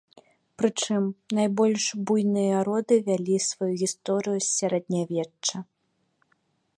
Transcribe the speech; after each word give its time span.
Прычым, 0.59 1.03
найбольш 1.39 1.85
буйныя 2.11 2.57
роды 2.69 2.95
вялі 3.09 3.37
сваю 3.49 3.69
гісторыю 3.85 4.39
з 4.41 4.47
сярэднявечча. 4.57 5.57